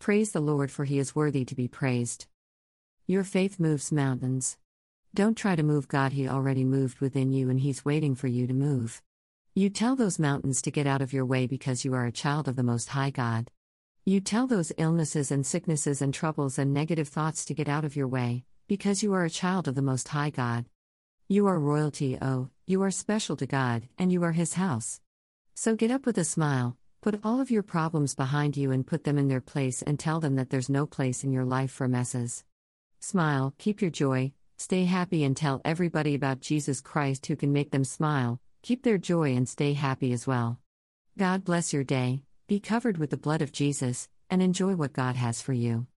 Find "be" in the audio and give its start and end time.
1.54-1.68, 42.48-42.60